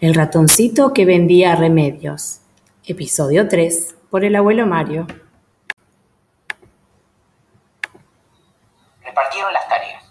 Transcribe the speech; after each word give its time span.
El 0.00 0.14
ratoncito 0.14 0.94
que 0.94 1.04
vendía 1.04 1.56
remedios. 1.56 2.40
Episodio 2.86 3.48
3. 3.48 3.96
Por 4.10 4.24
el 4.24 4.34
abuelo 4.34 4.64
Mario. 4.64 5.06
Repartieron 9.02 9.52
las 9.52 9.68
tareas. 9.68 10.02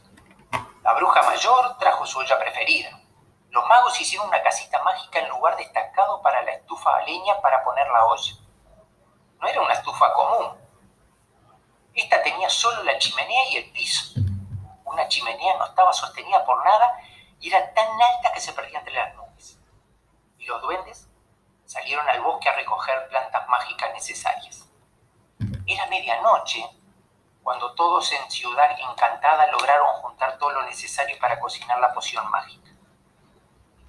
La 0.83 0.93
bruja 0.93 1.23
mayor 1.23 1.75
trajo 1.79 2.05
su 2.05 2.19
olla 2.19 2.37
preferida. 2.37 3.01
Los 3.49 3.65
magos 3.65 3.99
hicieron 3.99 4.27
una 4.27 4.43
casita 4.43 4.77
mágica 4.83 5.21
en 5.21 5.29
lugar 5.29 5.57
destacado 5.57 6.21
para 6.21 6.43
la 6.43 6.51
estufa 6.51 6.95
a 6.95 7.03
leña 7.05 7.41
para 7.41 7.63
poner 7.63 7.87
la 7.87 8.05
olla. 8.05 8.33
No 9.41 9.47
era 9.47 9.59
una 9.59 9.73
estufa 9.73 10.13
común. 10.13 10.55
Esta 11.95 12.21
tenía 12.21 12.47
solo 12.47 12.83
la 12.83 12.95
chimenea 12.99 13.49
y 13.49 13.57
el 13.57 13.71
piso. 13.71 14.19
Una 14.85 15.07
chimenea 15.07 15.57
no 15.57 15.65
estaba 15.65 15.91
sostenida 15.93 16.45
por 16.45 16.63
nada 16.63 16.91
y 17.39 17.47
era 17.47 17.73
tan 17.73 17.87
alta 17.87 18.31
que 18.31 18.39
se 18.39 18.53
perdía 18.53 18.77
entre 18.77 18.93
las 18.93 19.15
los 20.49 20.61
duendes 20.61 21.07
salieron 21.65 22.07
al 22.09 22.21
bosque 22.21 22.49
a 22.49 22.55
recoger 22.55 23.07
plantas 23.07 23.47
mágicas 23.47 23.93
necesarias. 23.93 24.67
Era 25.65 25.85
medianoche 25.85 26.65
cuando 27.43 27.73
todos 27.75 28.11
en 28.11 28.29
Ciudad 28.29 28.75
Encantada 28.79 29.49
lograron 29.51 29.87
juntar 30.01 30.37
todo 30.37 30.51
lo 30.51 30.63
necesario 30.63 31.17
para 31.19 31.39
cocinar 31.39 31.79
la 31.79 31.93
poción 31.93 32.29
mágica. 32.29 32.71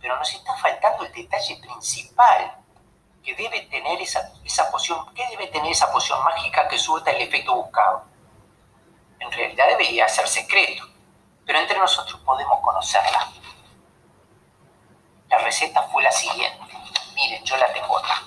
Pero 0.00 0.16
nos 0.16 0.32
está 0.32 0.54
faltando 0.56 1.04
el 1.04 1.12
detalle 1.12 1.58
principal 1.60 2.56
que 3.22 3.34
debe 3.34 3.62
tener 3.62 4.00
esa, 4.00 4.32
esa 4.44 4.70
poción, 4.70 5.12
¿qué 5.14 5.26
debe 5.28 5.48
tener 5.48 5.72
esa 5.72 5.90
poción 5.90 6.22
mágica 6.22 6.68
que 6.68 6.78
surta 6.78 7.10
el 7.10 7.22
efecto 7.22 7.54
buscado? 7.54 8.04
En 9.18 9.30
realidad 9.30 9.68
debería 9.68 10.08
ser 10.08 10.26
secreto, 10.26 10.84
pero 11.44 11.58
entre 11.58 11.78
nosotros 11.78 12.20
podemos 12.20 12.60
conocerla. 12.60 13.39
La 15.30 15.38
receta 15.38 15.82
fue 15.84 16.02
la 16.02 16.10
siguiente. 16.10 16.76
Miren, 17.14 17.44
yo 17.44 17.56
la 17.56 17.72
tengo 17.72 17.96
acá. 17.96 18.22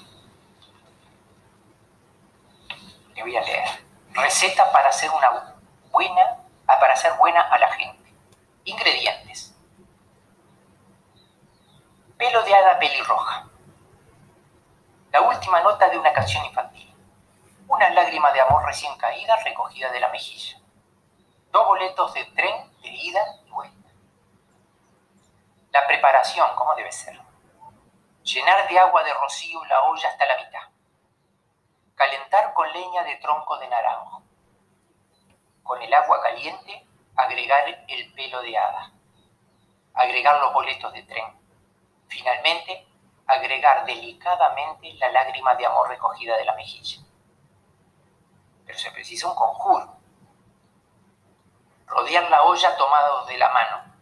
Le 3.13 3.21
voy 3.21 3.35
a 3.35 3.41
leer. 3.41 3.85
Receta 4.11 4.71
para 4.71 4.89
hacer 4.89 5.09
una 5.09 5.57
buena, 5.91 6.39
ah, 6.67 6.79
para 6.79 6.93
hacer 6.93 7.13
buena 7.17 7.41
a 7.41 7.59
la 7.59 7.71
gente. 7.73 8.13
Ingredientes. 8.63 9.53
Pelo 12.17 12.41
de 12.43 12.55
hada 12.55 12.79
pelirroja. 12.79 13.49
La 15.11 15.21
última 15.21 15.61
nota 15.61 15.89
de 15.89 15.97
una 15.97 16.13
canción 16.13 16.45
infantil. 16.45 16.89
Una 17.67 17.89
lágrima 17.89 18.31
de 18.31 18.41
amor 18.41 18.63
recién 18.65 18.95
caída 18.97 19.35
recogida 19.43 19.91
de 19.91 19.99
la 19.99 20.07
mejilla. 20.07 20.57
Dos 21.51 21.67
boletos 21.67 22.13
de 22.13 22.23
tren 22.27 22.71
de 22.81 22.89
ida. 22.89 23.21
La 25.73 25.87
preparación, 25.87 26.47
¿cómo 26.55 26.75
debe 26.75 26.91
ser? 26.91 27.19
Llenar 28.21 28.67
de 28.69 28.77
agua 28.77 29.03
de 29.03 29.11
rocío 29.15 29.65
la 29.65 29.81
olla 29.85 30.07
hasta 30.07 30.27
la 30.27 30.37
mitad. 30.37 30.61
Calentar 31.95 32.53
con 32.53 32.71
leña 32.71 33.03
de 33.03 33.15
tronco 33.15 33.57
de 33.57 33.67
naranjo. 33.67 34.21
Con 35.63 35.81
el 35.81 35.91
agua 35.91 36.21
caliente, 36.21 36.87
agregar 37.15 37.85
el 37.87 38.13
pelo 38.13 38.43
de 38.43 38.55
hada. 38.55 38.91
Agregar 39.95 40.39
los 40.41 40.53
boletos 40.53 40.93
de 40.93 41.01
tren. 41.01 41.39
Finalmente, 42.07 42.87
agregar 43.25 43.83
delicadamente 43.83 44.93
la 44.99 45.09
lágrima 45.09 45.55
de 45.55 45.65
amor 45.65 45.89
recogida 45.89 46.37
de 46.37 46.45
la 46.45 46.53
mejilla. 46.53 47.01
Pero 48.63 48.77
se 48.77 48.91
precisa 48.91 49.27
un 49.27 49.33
conjuro. 49.33 49.97
Rodear 51.87 52.29
la 52.29 52.43
olla 52.43 52.77
tomados 52.77 53.27
de 53.27 53.39
la 53.39 53.49
mano 53.49 53.92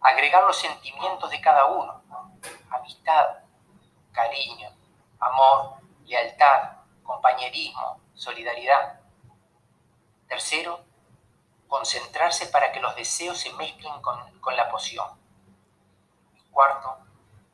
agregar 0.00 0.44
los 0.44 0.56
sentimientos 0.56 1.30
de 1.30 1.40
cada 1.40 1.66
uno, 1.66 2.02
amistad, 2.70 3.38
cariño, 4.12 4.70
amor, 5.18 5.74
lealtad, 6.04 6.72
compañerismo, 7.02 8.00
solidaridad. 8.14 9.00
Tercero, 10.28 10.84
concentrarse 11.68 12.46
para 12.46 12.72
que 12.72 12.80
los 12.80 12.94
deseos 12.96 13.38
se 13.38 13.52
mezclen 13.54 14.00
con, 14.00 14.38
con 14.40 14.56
la 14.56 14.68
poción. 14.70 15.06
cuarto, 16.50 16.98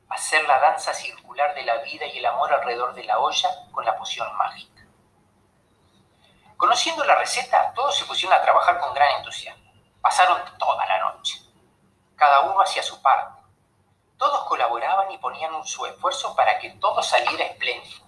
hacer 0.09 0.47
la 0.47 0.59
danza 0.59 0.95
circular 0.95 1.55
de 1.55 1.65
la 1.65 1.77
vida 1.79 2.07
y 2.07 2.19
el 2.19 2.27
amor 2.27 2.53
alrededor 2.53 2.95
de 2.95 3.05
la 3.05 3.19
olla 3.19 3.49
con 3.73 3.85
la 3.85 3.97
poción 3.97 4.35
mágica. 4.37 4.83
Conociendo 6.57 7.05
la 7.05 7.17
receta, 7.17 7.73
todos 7.75 7.95
se 7.95 8.07
pusieron 8.07 8.39
a 8.39 8.43
trabajar 8.43 8.79
con 8.79 8.95
gran 8.95 9.19
entusiasmo. 9.19 9.71
Pasaron 10.01 10.41
noche 10.57 10.76
cada 12.17 12.41
uno 12.41 12.61
hacía 12.61 12.83
su 12.83 13.01
parte. 13.03 13.43
Todos 14.17 14.45
colaboraban 14.49 15.11
y 15.11 15.19
ponían 15.19 15.53
su 15.65 15.85
esfuerzo 15.87 16.35
para 16.35 16.59
que 16.59 16.71
todo 16.71 17.03
saliera 17.03 17.45
espléndido. 17.45 18.07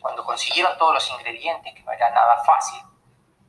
Cuando 0.00 0.24
consiguieron 0.24 0.76
todos 0.78 0.94
los 0.94 1.10
ingredientes, 1.10 1.74
que 1.74 1.82
no 1.82 1.92
era 1.92 2.10
nada 2.10 2.42
fácil, 2.44 2.82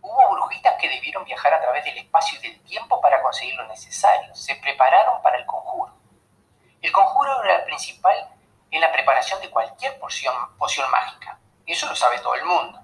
hubo 0.01 0.31
brujitas 0.31 0.75
que 0.79 0.89
debieron 0.89 1.23
viajar 1.23 1.53
a 1.53 1.61
través 1.61 1.83
del 1.85 1.97
espacio 1.97 2.37
y 2.39 2.41
del 2.41 2.61
tiempo 2.63 3.01
para 3.01 3.21
conseguir 3.21 3.55
lo 3.55 3.67
necesario. 3.67 4.33
Se 4.35 4.55
prepararon 4.55 5.21
para 5.21 5.37
el 5.37 5.45
conjuro. 5.45 5.93
El 6.81 6.91
conjuro 6.91 7.43
era 7.43 7.57
el 7.57 7.65
principal 7.65 8.29
en 8.69 8.81
la 8.81 8.91
preparación 8.91 9.41
de 9.41 9.49
cualquier 9.49 9.97
poción, 9.99 10.35
poción 10.57 10.89
mágica. 10.91 11.39
Eso 11.65 11.87
lo 11.87 11.95
sabe 11.95 12.19
todo 12.19 12.35
el 12.35 12.45
mundo 12.45 12.81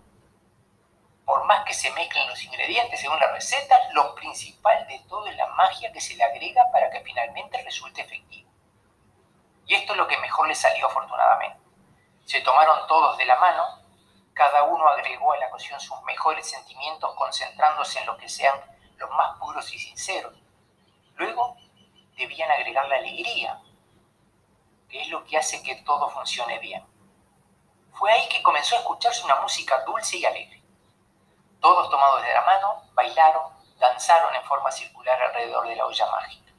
que 1.67 1.73
se 1.73 1.91
mezclen 1.91 2.27
los 2.27 2.41
ingredientes 2.43 2.99
según 2.99 3.19
la 3.19 3.31
receta, 3.31 3.77
lo 3.91 4.15
principal 4.15 4.87
de 4.87 4.99
todo 5.09 5.27
es 5.27 5.35
la 5.35 5.47
magia 5.47 5.91
que 5.91 5.99
se 5.99 6.15
le 6.15 6.23
agrega 6.23 6.63
para 6.71 6.89
que 6.89 7.01
finalmente 7.01 7.61
resulte 7.61 8.01
efectivo. 8.01 8.49
Y 9.65 9.75
esto 9.75 9.91
es 9.91 9.97
lo 9.97 10.07
que 10.07 10.17
mejor 10.17 10.47
le 10.47 10.55
salió 10.55 10.87
afortunadamente. 10.87 11.59
Se 12.25 12.41
tomaron 12.41 12.87
todos 12.87 13.17
de 13.17 13.25
la 13.25 13.37
mano, 13.37 13.81
cada 14.33 14.63
uno 14.63 14.87
agregó 14.87 15.33
a 15.33 15.37
la 15.37 15.49
cocción 15.49 15.79
sus 15.79 16.01
mejores 16.03 16.49
sentimientos 16.49 17.13
concentrándose 17.15 17.99
en 17.99 18.05
lo 18.05 18.17
que 18.17 18.29
sean 18.29 18.55
los 18.95 19.09
más 19.11 19.37
puros 19.37 19.73
y 19.73 19.77
sinceros. 19.77 20.33
Luego 21.15 21.57
debían 22.15 22.49
agregar 22.49 22.87
la 22.87 22.95
alegría, 22.95 23.61
que 24.89 25.01
es 25.01 25.09
lo 25.09 25.23
que 25.25 25.37
hace 25.37 25.61
que 25.63 25.75
todo 25.83 26.09
funcione 26.09 26.59
bien. 26.59 26.85
Fue 27.91 28.11
ahí 28.11 28.29
que 28.29 28.41
comenzó 28.41 28.75
a 28.75 28.79
escucharse 28.79 29.25
una 29.25 29.41
música 29.41 29.83
dulce 29.83 30.17
y 30.17 30.25
alegre. 30.25 30.56
Todos 31.59 31.89
tomados 31.89 32.21
de 32.21 32.33
la 32.33 32.41
mano, 32.41 32.83
bailaron, 32.93 33.43
danzaron 33.79 34.35
en 34.35 34.43
forma 34.43 34.71
circular 34.71 35.21
alrededor 35.21 35.67
de 35.67 35.75
la 35.75 35.85
olla 35.85 36.05
mágica. 36.11 36.51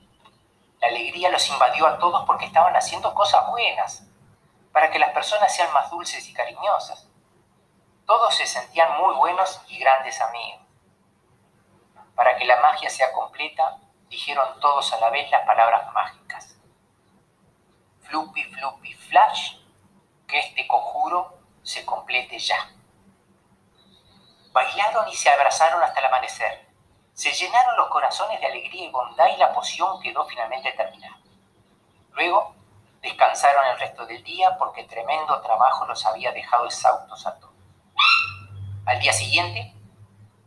La 0.81 0.88
alegría 0.88 1.31
los 1.31 1.48
invadió 1.48 1.86
a 1.86 1.98
todos 1.98 2.25
porque 2.25 2.47
estaban 2.47 2.75
haciendo 2.76 3.14
cosas 3.14 3.48
buenas, 3.48 4.04
para 4.72 4.91
que 4.91 4.98
las 4.98 5.10
personas 5.10 5.54
sean 5.54 5.72
más 5.72 5.91
dulces 5.91 6.28
y 6.28 6.32
cariñosas. 6.32 7.09
Todos 8.06 8.34
se 8.34 8.47
sentían 8.47 8.98
muy 9.00 9.14
buenos 9.16 9.60
y 9.69 9.78
grandes 9.78 10.20
amigos. 10.20 10.62
Para 12.15 12.36
que 12.36 12.44
la 12.44 12.60
magia 12.60 12.88
sea 12.88 13.12
completa, 13.12 13.78
dijeron 14.09 14.59
todos 14.60 14.92
a 14.92 15.00
la 15.00 15.10
vez 15.10 15.30
las 15.30 15.44
palabras 15.47 15.92
mágicas. 15.92 16.56
Floopy, 18.03 18.44
floopy, 18.44 18.94
flash, 18.94 19.56
que 20.26 20.38
este 20.38 20.66
conjuro 20.66 21.38
se 21.62 21.84
complete 21.84 22.38
ya. 22.38 22.70
Bailaron 24.53 25.09
y 25.09 25.14
se 25.14 25.31
abrazaron 25.31 25.82
hasta 25.82 26.00
el 26.00 26.06
amanecer. 26.06 26.69
Se 27.12 27.32
llenaron 27.32 27.76
los 27.76 27.88
corazones 27.88 28.41
de 28.41 28.47
alegría 28.47 28.84
y 28.84 28.91
bondad 28.91 29.26
y 29.28 29.36
la 29.36 29.53
poción 29.53 30.00
quedó 30.00 30.25
finalmente 30.26 30.72
terminada. 30.72 31.18
Luego 32.12 32.54
descansaron 33.03 33.66
el 33.66 33.78
resto 33.78 34.06
del 34.06 34.22
día 34.22 34.56
porque 34.56 34.84
tremendo 34.84 35.41
trabajo 35.41 35.86
los 35.86 36.04
había 36.06 36.33
dejado 36.33 36.66
exhaustos 36.66 37.27
a 37.27 37.39
todos. 37.39 37.54
Al 38.86 38.98
día 39.00 39.12
siguiente 39.12 39.74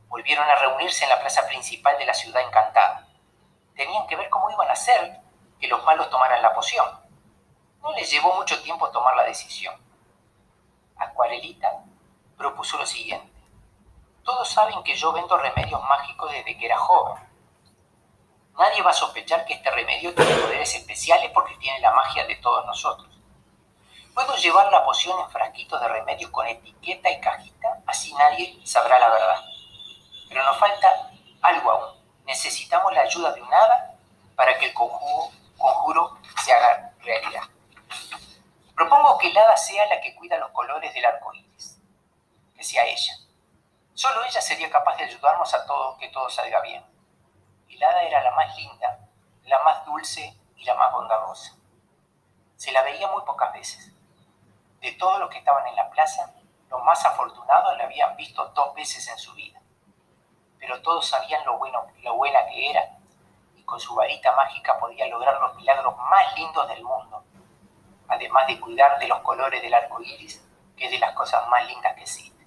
volvieron 0.07 0.47
a 0.49 0.55
reunirse 0.55 1.03
en 1.03 1.09
la 1.09 1.19
plaza 1.19 1.47
principal 1.47 1.97
de 1.97 2.05
la 2.05 2.13
ciudad 2.13 2.41
encantada. 2.41 3.07
Tenían 3.75 4.07
que 4.07 4.15
ver 4.15 4.29
cómo 4.29 4.49
iban 4.49 4.67
a 4.67 4.73
hacer 4.73 5.19
que 5.59 5.67
los 5.67 5.83
malos 5.85 6.09
tomaran 6.09 6.41
la 6.41 6.53
poción. 6.53 6.85
No 7.81 7.91
les 7.93 8.11
llevó 8.11 8.33
mucho 8.35 8.61
tiempo 8.61 8.89
tomar 8.89 9.15
la 9.15 9.23
decisión. 9.23 9.75
Acuarelita 10.97 11.83
propuso 12.37 12.77
lo 12.77 12.85
siguiente. 12.85 13.30
Saben 14.45 14.83
que 14.83 14.95
yo 14.95 15.11
vendo 15.11 15.37
remedios 15.37 15.81
mágicos 15.83 16.31
desde 16.31 16.57
que 16.57 16.65
era 16.65 16.77
joven. 16.77 17.31
Nadie 18.57 18.81
va 18.81 18.91
a 18.91 18.93
sospechar 18.93 19.45
que 19.45 19.53
este 19.53 19.71
remedio 19.71 20.13
tiene 20.13 20.35
poderes 20.35 20.75
especiales 20.75 21.31
porque 21.31 21.55
tiene 21.57 21.79
la 21.79 21.91
magia 21.91 22.25
de 22.25 22.35
todos 22.35 22.65
nosotros. 22.65 23.07
Puedo 24.13 24.35
llevar 24.35 24.71
la 24.71 24.83
poción 24.83 25.19
en 25.19 25.29
frasquitos 25.29 25.79
de 25.79 25.87
remedios 25.87 26.29
con 26.31 26.45
etiqueta 26.45 27.09
y 27.09 27.21
cajita, 27.21 27.81
así 27.87 28.13
nadie 28.13 28.59
sabrá 28.65 28.99
la 28.99 29.09
verdad. 29.09 29.43
Pero 30.27 30.43
nos 30.43 30.57
falta 30.57 31.11
algo 31.41 31.71
aún. 31.71 32.01
Necesitamos 32.25 32.93
la 32.93 33.01
ayuda 33.01 33.31
de 33.31 33.41
un 33.41 33.53
hada 33.53 33.95
para 34.35 34.57
que 34.57 34.65
el 34.65 34.73
conjuro, 34.73 35.31
conjuro 35.57 36.17
se 36.43 36.51
haga 36.51 36.93
realidad. 36.99 37.43
Propongo 38.75 39.17
que 39.17 39.29
el 39.29 39.37
hada 39.37 39.55
sea 39.55 39.85
la 39.87 40.01
que 40.01 40.15
cuida 40.15 40.37
los 40.37 40.51
colores 40.51 40.93
del 40.93 41.05
arco 41.05 41.33
iris. 41.33 41.77
Que 42.55 42.63
sea 42.63 42.83
ella. 42.85 43.20
Solo 44.01 44.23
ella 44.23 44.41
sería 44.41 44.67
capaz 44.71 44.97
de 44.97 45.03
ayudarnos 45.03 45.53
a 45.53 45.63
todos 45.63 45.95
que 45.99 46.09
todo 46.09 46.27
salga 46.27 46.59
bien. 46.61 46.83
Y 47.67 47.83
hada 47.83 48.01
era 48.01 48.23
la 48.23 48.31
más 48.31 48.57
linda, 48.57 48.97
la 49.43 49.61
más 49.61 49.85
dulce 49.85 50.35
y 50.55 50.63
la 50.63 50.73
más 50.73 50.91
bondadosa. 50.91 51.55
Se 52.55 52.71
la 52.71 52.81
veía 52.81 53.07
muy 53.11 53.21
pocas 53.21 53.53
veces. 53.53 53.93
De 54.79 54.93
todos 54.93 55.19
los 55.19 55.29
que 55.29 55.37
estaban 55.37 55.67
en 55.67 55.75
la 55.75 55.87
plaza, 55.91 56.33
los 56.71 56.83
más 56.83 57.05
afortunados 57.05 57.77
la 57.77 57.83
habían 57.83 58.15
visto 58.15 58.43
dos 58.55 58.73
veces 58.73 59.07
en 59.07 59.19
su 59.19 59.35
vida. 59.35 59.61
Pero 60.57 60.81
todos 60.81 61.07
sabían 61.07 61.45
lo, 61.45 61.59
bueno, 61.59 61.85
lo 62.01 62.15
buena 62.15 62.43
que 62.47 62.71
era 62.71 62.97
y 63.53 63.63
con 63.65 63.79
su 63.79 63.93
varita 63.93 64.31
mágica 64.31 64.79
podía 64.79 65.05
lograr 65.09 65.39
los 65.39 65.55
milagros 65.57 65.95
más 65.95 66.35
lindos 66.35 66.67
del 66.69 66.83
mundo, 66.83 67.23
además 68.07 68.47
de 68.47 68.59
cuidar 68.59 68.97
de 68.97 69.07
los 69.07 69.19
colores 69.19 69.61
del 69.61 69.75
arco 69.75 70.01
iris, 70.01 70.43
que 70.75 70.85
es 70.85 70.91
de 70.91 70.97
las 70.97 71.13
cosas 71.13 71.47
más 71.49 71.67
lindas 71.67 71.93
que 71.93 72.01
existen. 72.01 72.40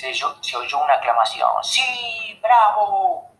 Se 0.00 0.56
oyó 0.56 0.82
una 0.82 0.94
aclamación: 0.94 1.62
¡Sí, 1.62 2.38
bravo! 2.42 3.30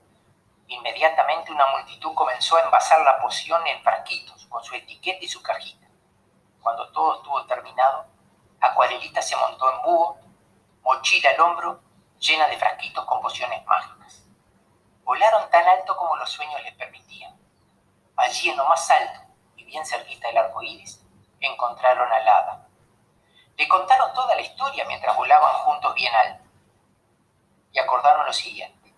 Inmediatamente 0.67 1.51
una 1.51 1.67
multitud 1.69 2.12
comenzó 2.15 2.59
a 2.59 2.61
envasar 2.61 3.01
la 3.01 3.19
poción 3.19 3.67
en 3.67 3.83
frasquitos, 3.83 4.45
con 4.45 4.62
su 4.62 4.75
etiqueta 4.75 5.25
y 5.25 5.29
su 5.29 5.43
cajita. 5.43 5.89
Cuando 6.61 6.93
todo 6.93 7.17
estuvo 7.17 7.47
terminado, 7.47 8.05
Acuarelita 8.61 9.23
se 9.23 9.37
montó 9.37 9.73
en 9.73 9.83
búho, 9.83 10.19
mochila 10.83 11.31
al 11.31 11.41
hombro, 11.41 11.81
llena 12.19 12.47
de 12.47 12.59
frasquitos 12.59 13.07
con 13.07 13.23
pociones 13.23 13.65
mágicas. 13.65 14.27
Volaron 15.03 15.49
tan 15.49 15.67
alto 15.67 15.97
como 15.97 16.15
los 16.17 16.31
sueños 16.31 16.62
les 16.62 16.75
permitían. 16.75 17.41
Allí 18.17 18.51
en 18.51 18.59
lo 18.59 18.67
más 18.67 18.91
alto 18.91 19.21
y 19.57 19.65
bien 19.65 19.87
cerquita 19.87 20.29
del 20.29 20.37
arco 20.37 20.62
iris, 20.62 21.03
encontraron 21.41 22.12
al 22.12 22.29
hada. 22.29 22.69
Le 23.57 23.67
contaron 23.67 24.12
toda 24.12 24.35
la 24.35 24.43
historia 24.43 24.85
mientras 24.85 25.17
volaban 25.17 25.55
juntos 25.55 25.95
bien 25.95 26.15
alto. 26.15 26.50
Y 27.72 27.78
acordaron 27.78 28.26
lo 28.26 28.32
siguiente. 28.32 28.94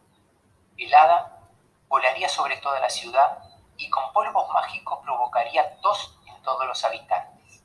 El 0.76 0.94
hada 0.94 1.40
volaría 1.88 2.28
sobre 2.28 2.56
toda 2.56 2.80
la 2.80 2.88
ciudad 2.88 3.38
y 3.76 3.90
con 3.90 4.12
polvos 4.12 4.48
mágicos 4.52 5.00
provocaría 5.02 5.78
tos 5.80 6.18
en 6.26 6.42
todos 6.42 6.66
los 6.66 6.84
habitantes. 6.84 7.62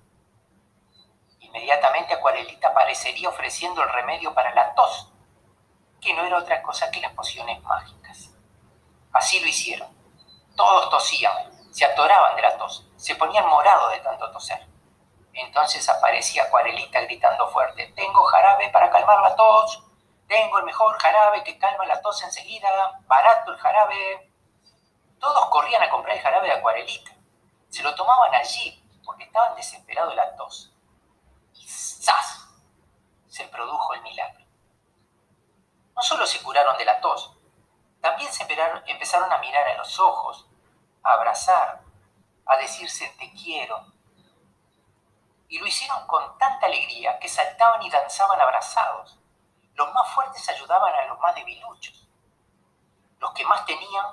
Inmediatamente 1.39 2.13
Acuarelita 2.13 2.67
aparecería 2.69 3.29
ofreciendo 3.29 3.81
el 3.81 3.89
remedio 3.89 4.33
para 4.33 4.53
la 4.53 4.73
tos, 4.75 5.13
que 6.01 6.13
no 6.13 6.25
era 6.25 6.37
otra 6.37 6.61
cosa 6.61 6.91
que 6.91 6.99
las 6.99 7.13
pociones 7.13 7.61
mágicas. 7.63 8.31
Así 9.13 9.39
lo 9.39 9.47
hicieron. 9.47 9.87
Todos 10.55 10.89
tosían, 10.89 11.33
se 11.71 11.85
atoraban 11.85 12.35
de 12.35 12.41
la 12.41 12.57
tos, 12.57 12.89
se 12.97 13.15
ponían 13.15 13.47
morados 13.47 13.91
de 13.91 13.99
tanto 13.99 14.31
toser. 14.31 14.67
Entonces 15.33 15.87
aparecía 15.87 16.43
Acuarelita 16.43 16.99
gritando 17.01 17.47
fuerte, 17.49 17.93
tengo 17.95 18.23
jarabe 18.25 18.69
para 18.69 18.89
calmar 18.89 19.21
la 19.21 19.35
tos, 19.35 19.83
tengo 20.27 20.59
el 20.59 20.65
mejor 20.65 20.99
jarabe 20.99 21.43
que 21.43 21.57
calma 21.57 21.85
la 21.85 22.01
tos 22.01 22.21
enseguida, 22.21 22.69
barato 23.07 23.51
el 23.51 23.57
jarabe. 23.57 24.31
Todos 25.19 25.49
corrían 25.49 25.81
a 25.81 25.89
comprar 25.89 26.15
el 26.15 26.21
jarabe 26.21 26.47
de 26.47 26.53
acuarelita. 26.53 27.11
Se 27.69 27.81
lo 27.81 27.95
tomaban 27.95 28.35
allí 28.35 28.83
porque 29.05 29.23
estaban 29.23 29.55
desesperados 29.55 30.11
de 30.11 30.17
la 30.17 30.35
tos. 30.35 30.73
Y 31.53 31.67
¡zas! 31.67 32.45
se 33.29 33.47
produjo 33.47 33.93
el 33.93 34.01
milagro. 34.01 34.45
No 35.95 36.01
solo 36.01 36.25
se 36.25 36.43
curaron 36.43 36.77
de 36.77 36.85
la 36.85 36.99
tos, 36.99 37.37
también 38.01 38.31
se 38.31 38.43
empezaron 38.43 39.31
a 39.31 39.37
mirar 39.37 39.67
a 39.67 39.77
los 39.77 39.99
ojos, 39.99 40.47
a 41.03 41.13
abrazar, 41.13 41.81
a 42.45 42.57
decirse 42.57 43.15
te 43.17 43.31
quiero. 43.31 43.85
Y 45.47 45.59
lo 45.59 45.65
hicieron 45.65 46.05
con 46.05 46.37
tanta 46.37 46.65
alegría 46.65 47.17
que 47.19 47.29
saltaban 47.29 47.81
y 47.81 47.89
danzaban 47.89 48.39
abrazados 48.41 49.17
los 49.77 49.93
más 49.93 50.09
fuertes 50.13 50.49
ayudaban 50.49 50.93
a 50.93 51.05
los 51.05 51.19
más 51.19 51.35
debiluchos. 51.35 52.07
Los 53.19 53.31
que 53.33 53.45
más 53.45 53.63
tenían 53.65 54.05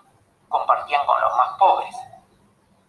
compartían 0.48 1.04
con 1.06 1.20
los 1.20 1.36
más 1.36 1.58
pobres. 1.58 1.96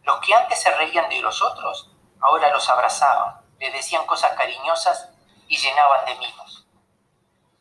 Los 0.03 0.19
que 0.19 0.35
antes 0.35 0.61
se 0.61 0.69
reían 0.75 1.09
de 1.09 1.21
los 1.21 1.41
otros, 1.41 1.89
ahora 2.19 2.51
los 2.51 2.69
abrazaban, 2.69 3.41
les 3.59 3.73
decían 3.73 4.05
cosas 4.05 4.33
cariñosas 4.33 5.09
y 5.47 5.57
llenaban 5.57 6.05
de 6.05 6.15
mimos. 6.15 6.67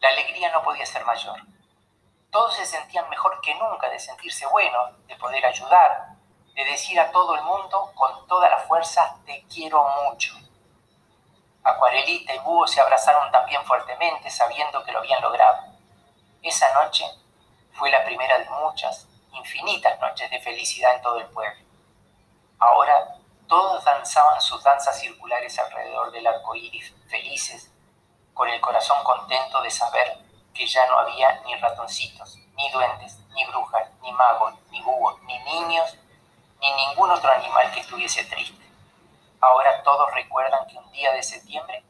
La 0.00 0.08
alegría 0.08 0.50
no 0.50 0.62
podía 0.62 0.84
ser 0.84 1.05
mayor. 1.05 1.40
Todos 2.31 2.56
se 2.56 2.66
sentían 2.66 3.08
mejor 3.08 3.40
que 3.40 3.55
nunca 3.55 3.88
de 3.88 4.00
sentirse 4.00 4.46
buenos, 4.46 5.06
de 5.06 5.16
poder 5.16 5.46
ayudar, 5.46 6.16
de 6.55 6.64
decir 6.64 6.99
a 6.99 7.12
todo 7.12 7.37
el 7.37 7.43
mundo 7.43 7.93
con 7.94 8.26
toda 8.26 8.50
la 8.50 8.58
fuerza, 8.58 9.16
te 9.25 9.46
quiero 9.46 9.84
mucho. 10.02 10.34
Acuarelita 11.64 12.34
y 12.34 12.38
Búho 12.40 12.66
se 12.66 12.81
abrazaron 12.81 13.31
también 13.32 13.64
fuertemente, 13.64 14.31
sabiendo 14.31 14.84
que 14.84 14.93
lo 14.93 14.99
habían 14.99 15.22
logrado. 15.22 15.64
Esa 16.43 16.72
noche 16.75 17.06
fue 17.72 17.90
la 17.90 18.05
primera 18.05 18.38
de 18.38 18.49
muchas, 18.50 19.08
infinitas 19.32 19.99
noches 19.99 20.31
de 20.31 20.40
felicidad 20.40 20.94
en 20.94 21.02
todo 21.02 21.19
el 21.19 21.26
pueblo. 21.26 21.64
Ahora 22.58 23.16
todos 23.49 23.82
danzaban 23.84 24.40
sus 24.40 24.62
danzas 24.62 25.00
circulares 25.00 25.58
alrededor 25.58 26.12
del 26.12 26.26
arco 26.26 26.55
iris, 26.55 26.94
felices, 27.08 27.70
con 28.34 28.49
el 28.49 28.61
corazón 28.61 29.02
contento 29.02 29.62
de 29.62 29.70
saber 29.70 30.19
que 30.52 30.66
ya 30.66 30.87
no 30.87 30.99
había 30.99 31.40
ni 31.46 31.55
ratoncitos, 31.56 32.37
ni 32.56 32.70
duendes, 32.70 33.19
ni 33.31 33.44
brujas, 33.46 33.88
ni 34.02 34.12
magos, 34.12 34.55
ni 34.70 34.82
búhos, 34.82 35.20
ni 35.22 35.38
niños, 35.38 35.96
ni 36.61 36.72
ningún 36.72 37.11
otro 37.11 37.31
animal 37.31 37.72
que 37.72 37.81
estuviese 37.81 38.25
triste. 38.25 38.63
Ahora 39.44 39.82
todos 39.82 40.11
recuerdan 40.14 40.67
que 40.67 40.79
un 40.79 40.91
día 40.91 41.12
de 41.12 41.23
septiembre 41.23 41.85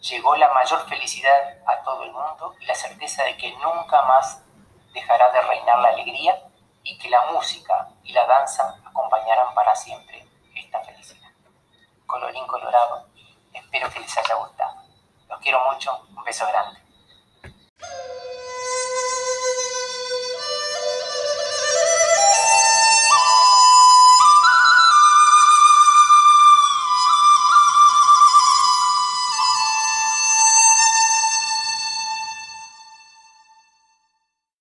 llegó 0.00 0.34
la 0.34 0.52
mayor 0.52 0.88
felicidad 0.88 1.58
a 1.64 1.84
todo 1.84 2.02
el 2.02 2.10
mundo 2.10 2.52
y 2.58 2.66
la 2.66 2.74
certeza 2.74 3.22
de 3.22 3.36
que 3.36 3.52
nunca 3.58 4.02
más 4.02 4.42
dejará 4.92 5.30
de 5.30 5.40
reinar 5.40 5.78
la 5.78 5.90
alegría 5.90 6.42
y 6.82 6.98
que 6.98 7.08
la 7.08 7.26
música 7.30 7.90
y 8.02 8.12
la 8.12 8.26
danza 8.26 8.74
acompañarán 8.84 9.54
para 9.54 9.72
siempre 9.76 10.26
esta 10.56 10.82
felicidad. 10.82 11.30
Colorín 12.06 12.44
colorado, 12.48 13.06
espero 13.52 13.88
que 13.88 14.00
les 14.00 14.18
haya 14.18 14.34
gustado. 14.34 14.82
Los 15.28 15.38
quiero 15.38 15.64
mucho, 15.70 15.96
un 16.08 16.24
beso 16.24 16.44
grande. 16.48 16.80